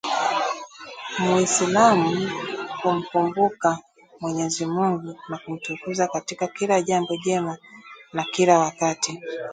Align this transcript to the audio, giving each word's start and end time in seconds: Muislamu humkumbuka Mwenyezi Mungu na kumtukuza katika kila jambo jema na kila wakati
Muislamu 1.19 2.29
humkumbuka 2.81 3.69
Mwenyezi 4.19 4.65
Mungu 4.65 5.19
na 5.29 5.37
kumtukuza 5.37 6.07
katika 6.07 6.47
kila 6.47 6.81
jambo 6.81 7.15
jema 7.17 7.57
na 8.13 8.23
kila 8.23 8.59
wakati 8.59 9.21